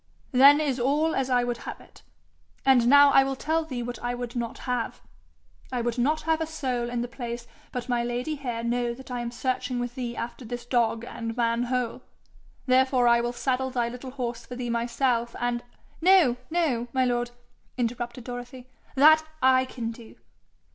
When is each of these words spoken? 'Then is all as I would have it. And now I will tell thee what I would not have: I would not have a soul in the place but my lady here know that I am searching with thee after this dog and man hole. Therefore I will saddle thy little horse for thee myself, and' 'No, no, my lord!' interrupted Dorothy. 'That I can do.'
'Then 0.31 0.59
is 0.59 0.79
all 0.79 1.13
as 1.13 1.29
I 1.29 1.43
would 1.43 1.57
have 1.57 1.79
it. 1.79 2.01
And 2.65 2.87
now 2.87 3.11
I 3.11 3.23
will 3.23 3.35
tell 3.35 3.63
thee 3.63 3.83
what 3.83 3.99
I 3.99 4.15
would 4.15 4.35
not 4.35 4.57
have: 4.67 5.03
I 5.71 5.81
would 5.81 5.99
not 5.99 6.21
have 6.21 6.41
a 6.41 6.47
soul 6.47 6.89
in 6.89 7.01
the 7.01 7.07
place 7.07 7.45
but 7.71 7.87
my 7.87 8.03
lady 8.03 8.33
here 8.33 8.63
know 8.63 8.95
that 8.95 9.11
I 9.11 9.19
am 9.21 9.29
searching 9.29 9.77
with 9.77 9.93
thee 9.93 10.15
after 10.17 10.43
this 10.43 10.65
dog 10.65 11.03
and 11.05 11.37
man 11.37 11.65
hole. 11.65 12.01
Therefore 12.65 13.07
I 13.07 13.21
will 13.21 13.31
saddle 13.31 13.69
thy 13.69 13.89
little 13.89 14.09
horse 14.09 14.43
for 14.43 14.55
thee 14.55 14.71
myself, 14.71 15.35
and' 15.39 15.63
'No, 16.01 16.35
no, 16.49 16.87
my 16.93 17.05
lord!' 17.05 17.29
interrupted 17.77 18.23
Dorothy. 18.23 18.67
'That 18.95 19.23
I 19.43 19.65
can 19.65 19.91
do.' 19.91 20.15